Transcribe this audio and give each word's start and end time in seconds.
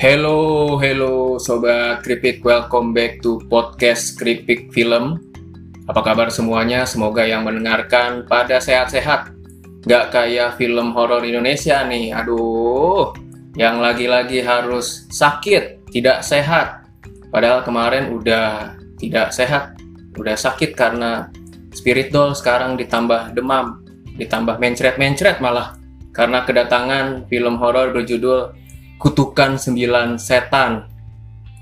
Hello, 0.00 0.80
hello 0.80 1.36
Sobat 1.36 2.00
Kripik, 2.00 2.40
welcome 2.40 2.96
back 2.96 3.20
to 3.20 3.36
podcast 3.52 4.16
Kripik 4.16 4.72
Film. 4.72 5.20
Apa 5.92 6.00
kabar 6.00 6.32
semuanya? 6.32 6.88
Semoga 6.88 7.20
yang 7.28 7.44
mendengarkan 7.44 8.24
pada 8.24 8.64
sehat-sehat. 8.64 9.28
Gak 9.84 10.08
kayak 10.08 10.56
film 10.56 10.96
horor 10.96 11.20
Indonesia 11.20 11.84
nih, 11.84 12.16
aduh. 12.16 13.12
Yang 13.60 13.76
lagi-lagi 13.76 14.40
harus 14.40 15.04
sakit, 15.12 15.92
tidak 15.92 16.24
sehat. 16.24 16.88
Padahal 17.28 17.60
kemarin 17.60 18.16
udah 18.16 18.80
tidak 18.96 19.36
sehat, 19.36 19.76
udah 20.16 20.32
sakit 20.32 20.80
karena 20.80 21.28
spirit 21.76 22.08
doll 22.08 22.32
sekarang 22.32 22.80
ditambah 22.80 23.36
demam, 23.36 23.84
ditambah 24.16 24.56
mencret-mencret 24.64 25.44
malah. 25.44 25.76
Karena 26.16 26.40
kedatangan 26.48 27.28
film 27.28 27.60
horor 27.60 27.92
berjudul 27.92 28.59
Kutukan 29.00 29.56
Sembilan 29.56 30.20
Setan. 30.20 30.84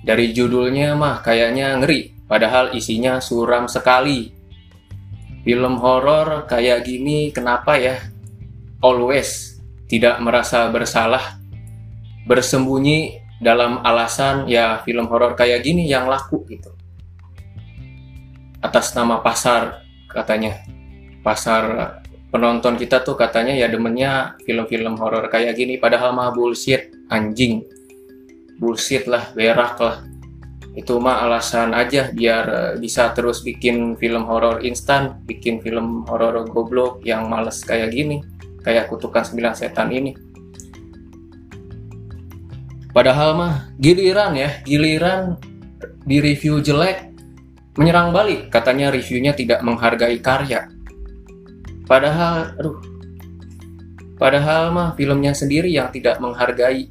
Dari 0.03 0.35
judulnya 0.35 0.99
mah 0.99 1.23
kayaknya 1.23 1.79
ngeri, 1.79 2.27
padahal 2.27 2.75
isinya 2.75 3.23
suram 3.23 3.71
sekali. 3.71 4.27
Film 5.47 5.79
horor 5.79 6.51
kayak 6.51 6.83
gini 6.83 7.31
kenapa 7.31 7.79
ya? 7.79 7.95
Always 8.83 9.55
tidak 9.87 10.19
merasa 10.19 10.67
bersalah, 10.75 11.39
bersembunyi 12.27 13.23
dalam 13.39 13.87
alasan 13.87 14.51
ya 14.51 14.83
film 14.83 15.07
horor 15.07 15.39
kayak 15.39 15.63
gini 15.63 15.87
yang 15.87 16.11
laku 16.11 16.43
gitu. 16.51 16.75
Atas 18.59 18.91
nama 18.99 19.23
pasar 19.23 19.87
katanya. 20.11 20.59
Pasar 21.23 22.03
penonton 22.35 22.75
kita 22.75 23.07
tuh 23.07 23.15
katanya 23.15 23.55
ya 23.55 23.71
demennya 23.71 24.35
film-film 24.43 24.99
horor 24.99 25.31
kayak 25.31 25.55
gini 25.55 25.79
padahal 25.79 26.11
mah 26.11 26.35
bullshit 26.35 26.98
anjing. 27.13 27.65
Bullshit 28.59 29.07
lah 29.07 29.31
berak 29.33 29.79
lah. 29.79 30.03
Itu 30.75 31.03
mah 31.03 31.27
alasan 31.27 31.75
aja 31.75 32.15
biar 32.15 32.45
eh, 32.47 32.73
bisa 32.79 33.11
terus 33.13 33.43
bikin 33.43 33.99
film 33.99 34.27
horor 34.27 34.63
instan 34.63 35.19
bikin 35.27 35.59
film 35.59 36.07
horor 36.07 36.47
goblok 36.47 37.03
yang 37.03 37.27
males 37.27 37.63
kayak 37.67 37.91
gini 37.91 38.23
kayak 38.63 38.87
kutukan 38.87 39.27
sembilan 39.27 39.55
setan 39.55 39.91
ini. 39.91 40.13
Padahal 42.91 43.31
mah 43.39 43.55
giliran 43.79 44.35
ya 44.35 44.51
giliran 44.67 45.39
di 46.03 46.19
review 46.19 46.59
jelek 46.59 47.09
menyerang 47.79 48.11
balik. 48.11 48.51
Katanya 48.51 48.91
reviewnya 48.91 49.33
tidak 49.39 49.63
menghargai 49.63 50.19
karya. 50.19 50.67
Padahal, 51.87 52.53
aduh, 52.59 52.79
padahal 54.19 54.75
mah 54.75 54.89
filmnya 54.99 55.33
sendiri 55.33 55.73
yang 55.73 55.89
tidak 55.89 56.21
menghargai 56.21 56.91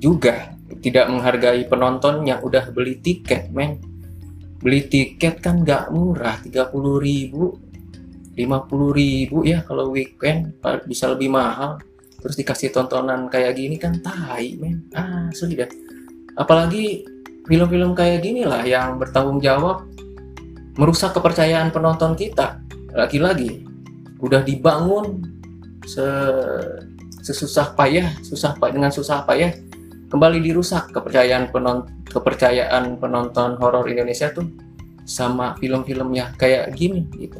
juga, 0.00 0.56
tidak 0.80 1.12
menghargai 1.12 1.68
penonton 1.68 2.24
yang 2.24 2.40
udah 2.40 2.72
beli 2.72 2.98
tiket, 2.98 3.52
men. 3.52 3.76
Beli 4.60 4.88
tiket 4.88 5.44
kan 5.44 5.60
nggak 5.60 5.92
murah, 5.92 6.40
30 6.40 6.72
ribu, 6.96 7.60
50 8.34 8.96
ribu 8.96 9.44
ya 9.44 9.60
kalau 9.60 9.92
weekend 9.92 10.56
bisa 10.88 11.12
lebih 11.12 11.28
mahal. 11.28 11.76
Terus 12.20 12.36
dikasih 12.36 12.72
tontonan 12.72 13.28
kayak 13.28 13.56
gini 13.56 13.76
kan 13.76 14.00
tai, 14.00 14.56
men. 14.56 14.88
Ah, 14.96 15.28
sudah. 15.32 15.68
Apalagi 16.36 17.04
film-film 17.44 17.92
kayak 17.92 18.24
gini 18.24 18.48
lah 18.48 18.64
yang 18.64 18.96
bertanggung 18.96 19.40
jawab 19.40 19.84
merusak 20.80 21.12
kepercayaan 21.12 21.68
penonton 21.68 22.16
kita. 22.16 22.60
Lagi-lagi 22.96 23.68
udah 24.20 24.40
dibangun 24.40 25.24
se 25.84 26.04
sesusah 27.20 27.76
payah, 27.76 28.16
susah 28.24 28.56
payah 28.56 28.72
dengan 28.72 28.92
susah 28.92 29.24
payah 29.28 29.52
kembali 30.10 30.42
dirusak 30.42 30.90
kepercayaan 30.90 31.48
penonton 31.54 32.04
kepercayaan 32.10 32.98
penonton 32.98 33.54
horor 33.62 33.86
Indonesia 33.86 34.34
tuh 34.34 34.50
sama 35.06 35.54
film-filmnya 35.56 36.34
kayak 36.36 36.74
gini 36.74 37.06
gitu. 37.16 37.38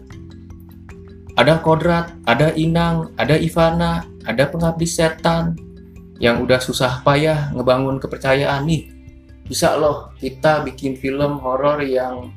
Ada 1.38 1.62
Kodrat, 1.62 2.14
ada 2.26 2.52
Inang, 2.54 3.14
ada 3.16 3.38
Ivana, 3.38 4.04
ada 4.26 4.50
Pengabdi 4.50 4.84
Setan 4.86 5.56
yang 6.20 6.42
udah 6.44 6.60
susah 6.60 7.00
payah 7.02 7.50
ngebangun 7.54 7.98
kepercayaan 7.98 8.66
nih. 8.66 8.90
Bisa 9.46 9.74
loh 9.74 10.14
kita 10.22 10.62
bikin 10.62 10.94
film 10.94 11.42
horor 11.42 11.82
yang 11.82 12.30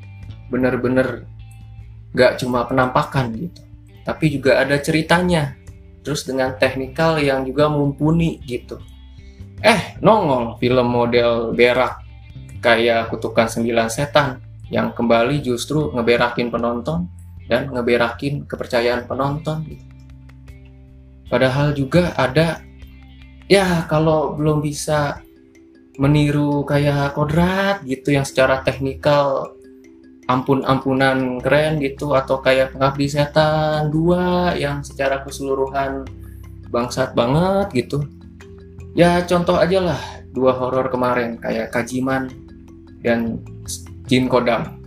bener-bener 0.50 1.26
gak 2.14 2.38
cuma 2.38 2.62
penampakan 2.66 3.34
gitu 3.34 3.64
tapi 4.04 4.30
juga 4.30 4.60
ada 4.60 4.78
ceritanya 4.78 5.56
terus 6.04 6.22
dengan 6.28 6.54
teknikal 6.60 7.16
yang 7.18 7.42
juga 7.42 7.66
mumpuni 7.72 8.38
gitu 8.44 8.78
eh 9.64 9.96
nongol 10.04 10.60
film 10.60 10.92
model 10.92 11.56
berak 11.56 12.04
kayak 12.60 13.08
kutukan 13.08 13.48
sembilan 13.48 13.88
setan 13.88 14.36
yang 14.68 14.92
kembali 14.92 15.40
justru 15.40 15.88
ngeberakin 15.96 16.52
penonton 16.52 17.08
dan 17.48 17.72
ngeberakin 17.72 18.44
kepercayaan 18.44 19.08
penonton 19.08 19.64
gitu. 19.64 19.84
padahal 21.32 21.72
juga 21.72 22.12
ada 22.12 22.60
ya 23.48 23.88
kalau 23.88 24.36
belum 24.36 24.60
bisa 24.60 25.24
meniru 25.96 26.64
kayak 26.68 27.16
kodrat 27.16 27.80
gitu 27.88 28.12
yang 28.12 28.28
secara 28.28 28.60
teknikal 28.60 29.56
ampun-ampunan 30.28 31.40
keren 31.40 31.80
gitu 31.80 32.16
atau 32.16 32.40
kayak 32.40 32.76
pengabdi 32.76 33.08
setan 33.08 33.92
dua 33.92 34.56
yang 34.56 34.80
secara 34.80 35.20
keseluruhan 35.24 36.08
bangsat 36.72 37.12
banget 37.12 37.84
gitu 37.84 38.04
ya 38.94 39.22
contoh 39.26 39.58
aja 39.58 39.78
lah 39.82 40.00
dua 40.30 40.54
horor 40.54 40.90
kemarin 40.90 41.38
kayak 41.38 41.70
Kajiman 41.74 42.30
dan 43.02 43.42
Jin 44.06 44.26
Kodam 44.30 44.80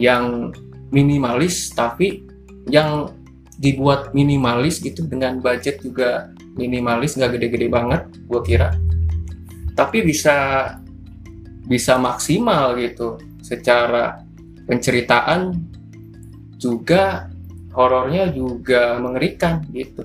yang 0.00 0.52
minimalis 0.88 1.72
tapi 1.76 2.24
yang 2.68 3.12
dibuat 3.58 4.14
minimalis 4.14 4.80
gitu 4.80 5.04
dengan 5.04 5.40
budget 5.42 5.82
juga 5.84 6.32
minimalis 6.56 7.18
nggak 7.18 7.36
gede-gede 7.38 7.68
banget 7.68 8.02
gue 8.26 8.40
kira 8.44 8.74
tapi 9.74 10.02
bisa 10.02 10.36
bisa 11.68 12.00
maksimal 12.00 12.74
gitu 12.80 13.20
secara 13.44 14.24
penceritaan 14.66 15.54
juga 16.58 17.30
horornya 17.72 18.32
juga 18.34 18.98
mengerikan 18.98 19.62
gitu. 19.70 20.02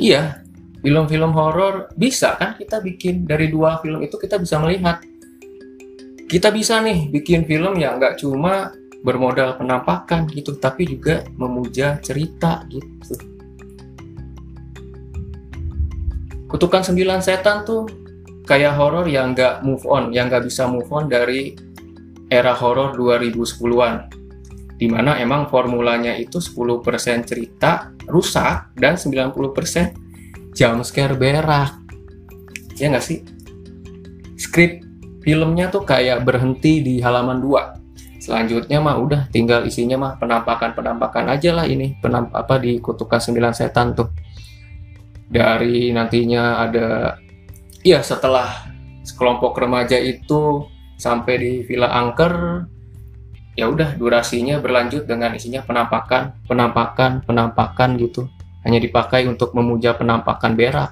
Iya, 0.00 0.45
film-film 0.86 1.34
horor 1.34 1.90
bisa 1.98 2.38
kan 2.38 2.54
kita 2.54 2.78
bikin 2.78 3.26
dari 3.26 3.50
dua 3.50 3.82
film 3.82 4.06
itu 4.06 4.14
kita 4.14 4.38
bisa 4.38 4.62
melihat. 4.62 5.02
Kita 6.30 6.54
bisa 6.54 6.78
nih 6.78 7.10
bikin 7.10 7.42
film 7.42 7.74
yang 7.74 7.98
nggak 7.98 8.22
cuma 8.22 8.70
bermodal 9.02 9.58
penampakan 9.58 10.30
gitu 10.30 10.54
tapi 10.62 10.86
juga 10.86 11.26
memuja 11.34 11.98
cerita 11.98 12.62
gitu. 12.70 13.18
Kutukan 16.46 16.86
sembilan 16.86 17.18
setan 17.18 17.66
tuh 17.66 17.82
kayak 18.46 18.78
horor 18.78 19.10
yang 19.10 19.34
nggak 19.34 19.66
move 19.66 19.82
on 19.90 20.14
yang 20.14 20.30
nggak 20.30 20.46
bisa 20.46 20.70
move 20.70 20.86
on 20.94 21.10
dari 21.10 21.50
era 22.30 22.54
horor 22.54 22.94
2010-an 22.94 23.94
di 24.78 24.86
mana 24.86 25.18
emang 25.18 25.50
formulanya 25.50 26.14
itu 26.14 26.38
10% 26.38 27.26
cerita 27.26 27.90
rusak 28.06 28.78
dan 28.78 28.94
90% 28.94 30.05
jump 30.56 30.82
scare 30.82 31.14
berak. 31.14 31.76
Ya 32.80 32.88
nggak 32.88 33.04
sih? 33.04 33.20
Skrip 34.40 34.80
filmnya 35.20 35.68
tuh 35.68 35.84
kayak 35.84 36.24
berhenti 36.24 36.80
di 36.80 36.94
halaman 37.04 37.44
2. 37.44 38.24
Selanjutnya 38.24 38.80
mah 38.80 38.96
udah 38.98 39.22
tinggal 39.30 39.68
isinya 39.68 40.00
mah 40.00 40.12
penampakan-penampakan 40.16 41.30
aja 41.30 41.52
lah 41.52 41.68
ini. 41.68 41.94
Penamp 42.00 42.32
apa 42.32 42.56
di 42.56 42.80
Kutukan 42.80 43.20
9 43.20 43.52
Setan 43.52 43.92
tuh. 43.92 44.08
Dari 45.28 45.92
nantinya 45.92 46.64
ada 46.64 47.20
iya 47.84 48.00
setelah 48.00 48.66
sekelompok 49.06 49.54
remaja 49.54 50.00
itu 50.00 50.66
sampai 50.96 51.34
di 51.38 51.52
Villa 51.68 51.92
Angker 51.92 52.66
ya 53.56 53.70
udah 53.70 53.96
durasinya 53.96 54.60
berlanjut 54.60 55.08
dengan 55.08 55.32
isinya 55.32 55.64
penampakan 55.64 56.44
penampakan 56.44 57.24
penampakan 57.24 57.96
gitu 57.96 58.28
hanya 58.66 58.82
dipakai 58.82 59.24
untuk 59.30 59.54
memuja 59.54 59.94
penampakan 59.94 60.58
berak 60.58 60.90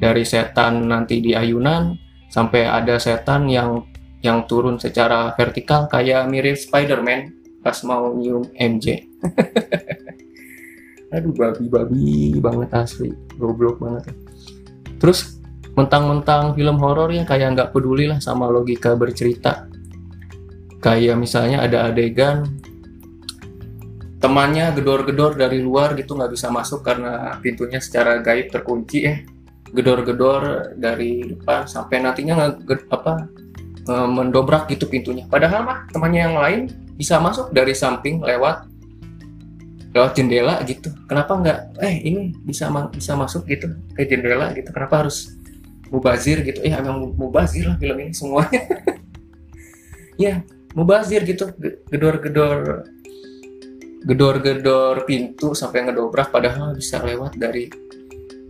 dari 0.00 0.24
setan 0.24 0.88
nanti 0.88 1.20
di 1.20 1.36
ayunan 1.36 1.92
sampai 2.32 2.64
ada 2.64 2.96
setan 2.96 3.46
yang 3.46 3.84
yang 4.24 4.48
turun 4.48 4.80
secara 4.80 5.36
vertikal 5.36 5.84
kayak 5.86 6.24
mirip 6.32 6.56
Spider-Man 6.56 7.36
pas 7.60 7.76
mau 7.84 8.08
nyium 8.16 8.48
MJ 8.56 9.04
aduh 11.14 11.34
babi-babi 11.34 12.38
banget 12.38 12.70
asli 12.72 13.10
goblok 13.34 13.82
banget. 13.82 14.14
Terus 15.00 15.40
mentang-mentang 15.74 16.52
film 16.54 16.76
horor 16.78 17.10
yang 17.10 17.24
kayak 17.24 17.56
nggak 17.56 17.70
peduli 17.72 18.06
lah 18.06 18.22
sama 18.22 18.46
logika 18.46 18.94
bercerita. 18.94 19.66
Kayak 20.80 21.16
misalnya 21.20 21.64
ada 21.64 21.88
adegan 21.88 22.60
temannya 24.20 24.76
gedor-gedor 24.76 25.32
dari 25.34 25.64
luar 25.64 25.96
gitu 25.96 26.12
nggak 26.12 26.36
bisa 26.36 26.52
masuk 26.52 26.84
karena 26.84 27.40
pintunya 27.40 27.80
secara 27.80 28.20
gaib 28.20 28.52
terkunci 28.52 29.08
eh. 29.08 29.18
Gedor-gedor 29.70 30.74
dari 30.76 31.22
depan 31.24 31.64
sampai 31.64 32.02
nantinya 32.04 32.34
nge, 32.36 32.90
apa 32.92 33.24
eh, 33.88 34.08
mendobrak 34.12 34.68
gitu 34.68 34.86
pintunya. 34.86 35.24
Padahal 35.24 35.64
mah 35.64 35.78
temannya 35.88 36.20
yang 36.20 36.36
lain 36.36 36.60
bisa 37.00 37.16
masuk 37.16 37.48
dari 37.50 37.72
samping 37.72 38.20
lewat 38.20 38.68
lewat 39.96 40.12
jendela 40.14 40.60
gitu. 40.68 40.92
Kenapa 41.08 41.32
nggak 41.40 41.58
eh 41.80 41.96
ini 42.04 42.36
bisa 42.44 42.68
bisa 42.92 43.16
masuk 43.16 43.48
gitu 43.48 43.72
ke 43.96 44.04
jendela 44.04 44.52
gitu? 44.52 44.68
Kenapa 44.70 45.06
harus 45.06 45.32
mubazir 45.88 46.44
gitu? 46.44 46.60
Eh 46.62 46.70
emang 46.70 47.16
mubazir 47.16 47.66
lah 47.66 47.80
film 47.80 47.96
ini 47.98 48.12
semuanya. 48.12 48.62
Ya 50.20 50.44
mubazir 50.76 51.24
gitu 51.24 51.48
gedor-gedor 51.88 52.84
gedor-gedor 54.00 55.04
pintu 55.04 55.52
sampai 55.52 55.84
ngedobrak 55.88 56.32
padahal 56.32 56.72
bisa 56.72 57.04
lewat 57.04 57.36
dari 57.36 57.68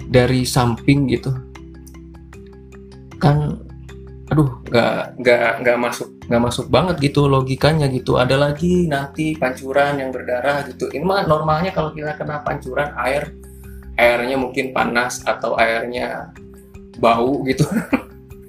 dari 0.07 0.47
samping 0.47 1.11
gitu. 1.11 1.31
Kan 3.19 3.59
aduh 4.31 4.63
nggak 4.71 5.19
nggak 5.19 5.53
nggak 5.67 5.79
masuk 5.83 6.09
nggak 6.31 6.43
masuk 6.47 6.67
banget 6.71 6.97
gitu 7.03 7.27
logikanya 7.27 7.91
gitu. 7.91 8.15
Ada 8.15 8.39
lagi 8.39 8.87
nanti 8.87 9.35
pancuran 9.35 9.99
yang 9.99 10.15
berdarah 10.15 10.63
gitu. 10.71 10.87
Ini 10.87 11.03
mah 11.03 11.27
normalnya 11.27 11.75
kalau 11.75 11.91
kita 11.91 12.15
kena 12.15 12.47
pancuran 12.47 12.95
air 12.95 13.35
airnya 13.99 14.39
mungkin 14.39 14.71
panas 14.71 15.27
atau 15.27 15.59
airnya 15.59 16.31
bau 17.03 17.43
gitu. 17.43 17.67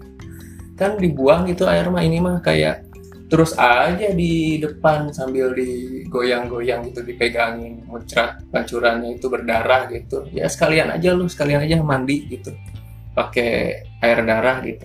Kan 0.79 1.01
dibuang 1.01 1.49
gitu 1.49 1.65
air 1.65 1.89
mah 1.89 2.05
ini 2.05 2.21
mah 2.21 2.41
kayak 2.45 2.90
terus 3.31 3.55
aja 3.55 4.11
di 4.11 4.59
depan 4.59 5.07
sambil 5.15 5.55
digoyang-goyang 5.55 6.83
gitu 6.91 6.99
dipegangin 6.99 7.79
muncrat 7.87 8.43
pancurannya 8.51 9.15
itu 9.15 9.31
berdarah 9.31 9.87
gitu. 9.87 10.27
Ya 10.35 10.51
sekalian 10.51 10.91
aja 10.91 11.15
lu 11.15 11.31
sekalian 11.31 11.63
aja 11.63 11.79
mandi 11.79 12.27
gitu. 12.27 12.51
Pakai 13.15 13.87
air 14.03 14.19
darah 14.27 14.59
gitu. 14.67 14.83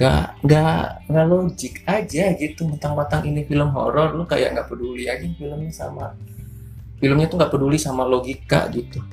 Gak 0.00 0.40
gak 0.40 1.04
nggak 1.12 1.26
logik 1.28 1.74
aja 1.84 2.32
gitu 2.32 2.64
mentang-mentang 2.64 3.20
ini 3.28 3.44
film 3.44 3.76
horor. 3.76 4.16
Lu 4.16 4.24
kayak 4.24 4.56
nggak 4.56 4.68
peduli 4.72 5.04
aja 5.04 5.28
filmnya 5.28 5.68
sama 5.68 6.16
filmnya 6.96 7.28
tuh 7.28 7.44
nggak 7.44 7.52
peduli 7.52 7.76
sama 7.76 8.08
logika 8.08 8.72
gitu. 8.72 9.04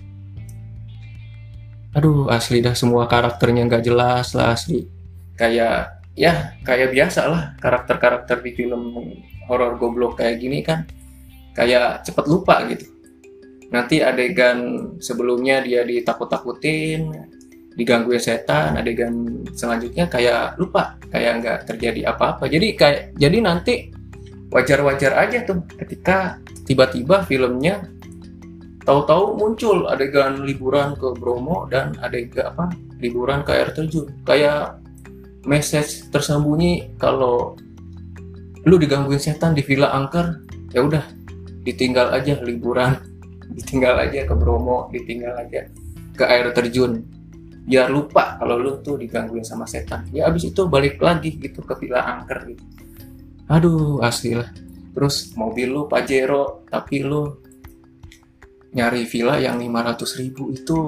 Aduh 1.92 2.32
asli 2.32 2.64
dah 2.64 2.72
semua 2.72 3.12
karakternya 3.12 3.68
nggak 3.68 3.84
jelas 3.84 4.32
lah 4.40 4.56
asli. 4.56 4.88
Kayak 5.36 5.95
ya 6.16 6.56
kayak 6.64 6.96
biasa 6.96 7.22
lah 7.28 7.44
karakter-karakter 7.60 8.40
di 8.40 8.52
film 8.56 9.12
horor 9.52 9.76
goblok 9.76 10.24
kayak 10.24 10.40
gini 10.40 10.64
kan 10.64 10.88
kayak 11.54 12.04
cepet 12.08 12.26
lupa 12.28 12.64
gitu. 12.72 12.88
Nanti 13.72 14.00
adegan 14.00 14.92
sebelumnya 15.04 15.60
dia 15.60 15.84
ditakut-takutin 15.84 17.12
digangguin 17.76 18.24
setan 18.24 18.80
adegan 18.80 19.44
selanjutnya 19.52 20.08
kayak 20.08 20.56
lupa 20.56 20.96
kayak 21.12 21.44
nggak 21.44 21.60
terjadi 21.68 22.16
apa-apa. 22.16 22.48
Jadi 22.48 22.68
kayak 22.80 23.02
jadi 23.20 23.38
nanti 23.44 23.92
wajar-wajar 24.56 25.20
aja 25.20 25.44
tuh 25.44 25.68
ketika 25.76 26.40
tiba-tiba 26.64 27.28
filmnya 27.28 27.84
tahu-tahu 28.88 29.36
muncul 29.36 29.92
adegan 29.92 30.48
liburan 30.48 30.96
ke 30.96 31.12
Bromo 31.20 31.68
dan 31.68 31.98
adegan 32.00 32.56
apa 32.56 32.72
liburan 33.04 33.44
ke 33.44 33.52
air 33.52 33.70
terjun 33.76 34.08
kayak 34.24 34.80
message 35.46 36.10
tersembunyi 36.10 36.98
kalau 36.98 37.56
lu 38.66 38.76
digangguin 38.82 39.22
setan 39.22 39.54
di 39.54 39.62
Villa 39.62 39.94
Angker 39.94 40.42
ya 40.74 40.82
udah 40.82 41.06
ditinggal 41.62 42.14
aja 42.14 42.42
liburan 42.42 42.98
ditinggal 43.58 43.96
aja 44.02 44.26
ke 44.26 44.34
Bromo 44.34 44.90
ditinggal 44.90 45.38
aja 45.38 45.70
ke 46.16 46.24
air 46.26 46.50
terjun. 46.56 47.04
Biar 47.66 47.90
lupa 47.90 48.38
kalau 48.38 48.62
lu 48.62 48.80
tuh 48.80 48.96
digangguin 48.96 49.44
sama 49.44 49.66
setan. 49.66 50.06
Ya 50.14 50.30
abis 50.30 50.54
itu 50.54 50.66
balik 50.70 51.02
lagi 51.02 51.36
gitu 51.36 51.66
ke 51.66 51.74
villa 51.82 52.02
angker 52.06 52.54
gitu. 52.54 52.64
Aduh 53.52 54.02
asli 54.02 54.38
lah. 54.38 54.50
Terus 54.96 55.36
mobil 55.36 55.70
lu 55.70 55.86
Pajero 55.92 56.64
tapi 56.72 57.04
lu 57.04 57.36
nyari 58.76 59.04
villa 59.08 59.40
yang 59.40 59.60
500 59.60 60.20
ribu 60.22 60.52
itu 60.52 60.80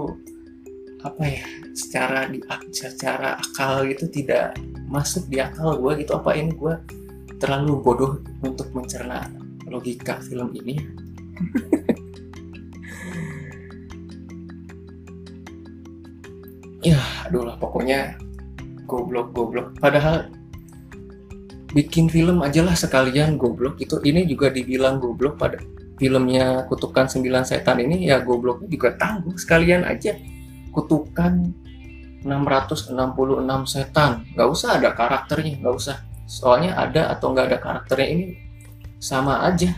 apa 1.05 1.23
ya 1.25 1.45
secara 1.77 2.25
di 2.25 2.41
secara 2.73 3.37
akal 3.37 3.85
gitu 3.85 4.09
tidak 4.09 4.57
masuk 4.89 5.29
di 5.29 5.37
akal 5.37 5.77
gue 5.77 6.01
gitu. 6.01 6.17
Apa 6.17 6.33
ini 6.33 6.53
gue 6.57 6.73
terlalu 7.37 7.77
bodoh 7.81 8.21
untuk 8.41 8.69
mencerna 8.73 9.29
logika 9.69 10.17
film 10.25 10.53
ini? 10.57 10.75
Ya 16.85 17.01
aduh 17.27 17.43
lah 17.43 17.59
pokoknya 17.59 18.15
goblok 18.87 19.35
goblok 19.35 19.75
padahal 19.83 20.31
bikin 21.75 22.07
film 22.07 22.39
aja 22.39 22.63
lah 22.63 22.79
sekalian 22.79 23.35
goblok 23.35 23.75
itu 23.83 23.99
ini 24.07 24.23
juga 24.23 24.47
dibilang 24.47 25.03
goblok 25.03 25.35
pada 25.35 25.59
filmnya 25.99 26.63
kutukan 26.71 27.11
9 27.11 27.27
setan 27.43 27.83
ini 27.83 28.07
ya 28.07 28.23
gobloknya 28.23 28.71
juga 28.71 28.95
tanggung 28.95 29.35
sekalian 29.35 29.83
aja 29.83 30.15
kutukan 30.77 31.57
666 32.21 32.93
setan. 33.65 34.21
Nggak 34.37 34.49
usah 34.53 34.69
ada 34.77 34.93
karakternya 34.93 35.57
nggak 35.57 35.73
usah. 35.73 35.97
Soalnya 36.29 36.77
ada 36.77 37.09
atau 37.17 37.33
nggak 37.33 37.45
ada 37.49 37.57
karakternya 37.57 38.07
ini 38.13 38.25
sama 39.01 39.41
aja. 39.41 39.73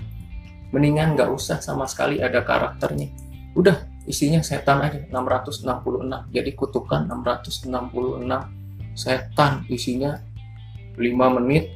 Mendingan 0.75 1.15
nggak 1.15 1.31
usah 1.31 1.63
sama 1.63 1.87
sekali 1.87 2.19
ada 2.19 2.43
karakternya. 2.43 3.07
Udah 3.55 3.79
isinya 4.03 4.43
setan 4.43 4.83
aja 4.83 4.99
666 5.07 6.35
jadi 6.35 6.51
kutukan 6.51 7.07
666 7.07 7.71
setan. 8.99 9.63
Isinya 9.71 10.19
5 10.99 11.35
menit 11.39 11.71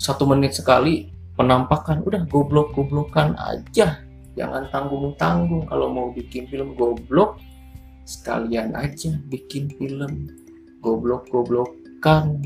satu 0.00 0.24
menit 0.24 0.56
sekali 0.56 1.12
penampakan. 1.36 2.00
Udah 2.00 2.24
goblok-goblokan 2.24 3.36
aja. 3.36 4.00
Jangan 4.34 4.66
tanggung-tanggung 4.72 5.68
kalau 5.68 5.92
mau 5.92 6.08
bikin 6.10 6.48
film 6.50 6.74
goblok 6.74 7.38
sekalian 8.04 8.76
aja 8.76 9.16
bikin 9.32 9.72
film. 9.80 10.28
Goblok-goblokan. 10.84 12.44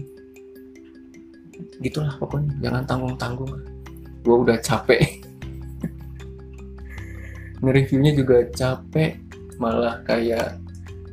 Gitulah 1.82 2.14
pokoknya. 2.22 2.54
Jangan 2.62 2.82
tanggung-tanggung. 2.86 3.52
Gue 4.22 4.36
udah 4.46 4.58
capek. 4.62 5.02
Nge-reviewnya 7.62 8.14
juga 8.14 8.46
capek. 8.54 9.18
Malah 9.58 10.06
kayak 10.06 10.62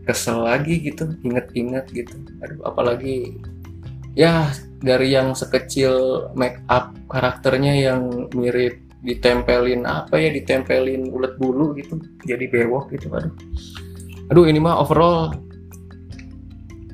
kesel 0.06 0.46
lagi 0.46 0.86
gitu. 0.86 1.18
Inget-inget 1.26 1.90
gitu. 1.90 2.14
Aduh 2.46 2.62
apalagi 2.62 3.42
ya 4.14 4.54
dari 4.86 5.18
yang 5.18 5.34
sekecil 5.34 6.30
make 6.38 6.62
up 6.70 6.94
karakternya 7.10 7.74
yang 7.74 8.30
mirip 8.38 8.78
ditempelin 9.06 9.86
apa 9.86 10.18
ya 10.18 10.30
ditempelin 10.30 11.10
ulet 11.10 11.34
bulu 11.42 11.74
gitu. 11.74 11.98
Jadi 12.30 12.46
bewok 12.54 12.94
gitu 12.94 13.10
aduh 13.10 13.34
aduh 14.32 14.46
ini 14.50 14.58
mah 14.58 14.82
overall 14.82 15.34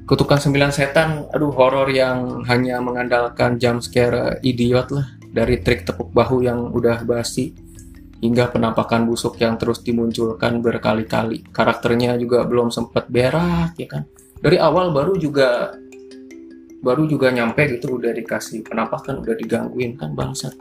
kutukan 0.10 0.40
sembilan 0.40 0.72
setan 0.76 1.32
aduh 1.32 1.56
horor 1.56 1.88
yang 1.88 2.44
hanya 2.52 2.84
mengandalkan 2.84 3.56
jump 3.56 3.80
scare 3.80 4.44
idiot 4.44 4.92
lah 4.92 5.08
dari 5.32 5.64
trik 5.64 5.88
tepuk 5.88 6.12
bahu 6.12 6.44
yang 6.44 6.76
udah 6.76 7.08
basi 7.08 7.56
hingga 8.22 8.54
penampakan 8.54 9.10
busuk 9.10 9.42
yang 9.42 9.58
terus 9.58 9.82
dimunculkan 9.82 10.62
berkali-kali. 10.62 11.42
Karakternya 11.50 12.16
juga 12.22 12.46
belum 12.46 12.70
sempat 12.70 13.10
berak 13.10 13.74
ya 13.82 13.90
kan. 13.90 14.06
Dari 14.38 14.62
awal 14.62 14.94
baru 14.94 15.18
juga 15.18 15.74
baru 16.82 17.06
juga 17.10 17.30
nyampe 17.34 17.66
gitu 17.78 17.98
udah 17.98 18.14
dikasih 18.14 18.66
penampakan 18.66 19.26
udah 19.26 19.36
digangguin 19.38 19.98
kan 19.98 20.14
bangsat. 20.14 20.54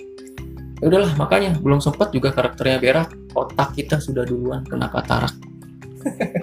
Ya 0.81 0.89
udahlah 0.89 1.13
makanya 1.21 1.61
belum 1.61 1.85
sempat 1.85 2.09
juga 2.17 2.33
karakternya 2.33 2.81
berak, 2.81 3.13
otak 3.37 3.77
kita 3.77 4.01
sudah 4.01 4.25
duluan 4.25 4.65
kena 4.65 4.89
katarak. 4.89 5.33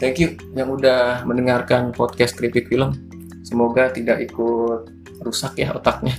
Thank 0.00 0.16
you 0.16 0.32
yang 0.56 0.72
udah 0.72 1.28
mendengarkan 1.28 1.92
podcast 1.92 2.32
Kripik 2.40 2.72
Film. 2.72 2.96
Semoga 3.44 3.92
tidak 3.92 4.32
ikut 4.32 4.88
rusak 5.20 5.60
ya 5.60 5.76
otaknya. 5.76 6.16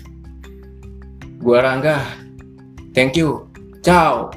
Gua 1.41 1.65
Rangga. 1.65 2.05
Thank 2.93 3.17
you. 3.17 3.50
Ciao. 3.81 4.29